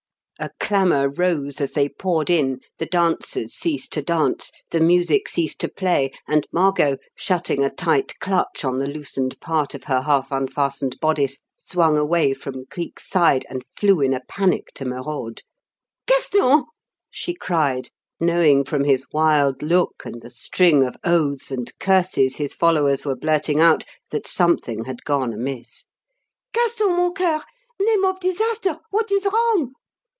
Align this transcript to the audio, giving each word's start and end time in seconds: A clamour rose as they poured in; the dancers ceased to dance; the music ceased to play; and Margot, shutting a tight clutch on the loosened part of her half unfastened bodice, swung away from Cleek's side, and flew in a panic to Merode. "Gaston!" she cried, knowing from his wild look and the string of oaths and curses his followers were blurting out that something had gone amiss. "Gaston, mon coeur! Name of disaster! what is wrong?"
A 0.39 0.49
clamour 0.59 1.07
rose 1.07 1.61
as 1.61 1.73
they 1.73 1.87
poured 1.87 2.27
in; 2.27 2.61
the 2.79 2.87
dancers 2.87 3.53
ceased 3.53 3.93
to 3.93 4.01
dance; 4.01 4.49
the 4.71 4.79
music 4.79 5.29
ceased 5.29 5.59
to 5.59 5.69
play; 5.69 6.09
and 6.27 6.47
Margot, 6.51 6.97
shutting 7.15 7.63
a 7.63 7.69
tight 7.69 8.17
clutch 8.19 8.65
on 8.65 8.77
the 8.77 8.87
loosened 8.87 9.39
part 9.39 9.75
of 9.75 9.83
her 9.83 10.01
half 10.01 10.31
unfastened 10.31 10.99
bodice, 10.99 11.41
swung 11.59 11.95
away 11.95 12.33
from 12.33 12.65
Cleek's 12.71 13.07
side, 13.07 13.45
and 13.49 13.61
flew 13.77 14.01
in 14.01 14.15
a 14.15 14.21
panic 14.27 14.69
to 14.73 14.83
Merode. 14.83 15.43
"Gaston!" 16.07 16.63
she 17.11 17.35
cried, 17.35 17.89
knowing 18.19 18.63
from 18.63 18.83
his 18.83 19.05
wild 19.13 19.61
look 19.61 20.01
and 20.05 20.23
the 20.23 20.31
string 20.31 20.83
of 20.83 20.97
oaths 21.03 21.51
and 21.51 21.71
curses 21.79 22.37
his 22.37 22.55
followers 22.55 23.05
were 23.05 23.15
blurting 23.15 23.59
out 23.59 23.83
that 24.09 24.27
something 24.27 24.85
had 24.85 25.03
gone 25.03 25.33
amiss. 25.33 25.85
"Gaston, 26.51 26.93
mon 26.95 27.13
coeur! 27.13 27.43
Name 27.79 28.03
of 28.05 28.19
disaster! 28.19 28.79
what 28.89 29.11
is 29.11 29.25
wrong?" 29.31 29.73